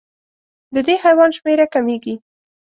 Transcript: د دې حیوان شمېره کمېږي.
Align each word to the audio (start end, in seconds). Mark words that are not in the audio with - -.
د 0.73 0.75
دې 0.87 0.95
حیوان 1.03 1.29
شمېره 1.37 1.65
کمېږي. 1.73 2.15